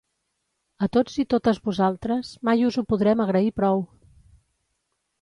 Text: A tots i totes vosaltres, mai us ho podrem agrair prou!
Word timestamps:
A 0.85 0.87
tots 0.97 1.17
i 1.25 1.25
totes 1.33 1.61
vosaltres, 1.69 2.33
mai 2.51 2.67
us 2.71 2.81
ho 2.83 2.87
podrem 2.95 3.25
agrair 3.29 3.57
prou! 3.63 3.89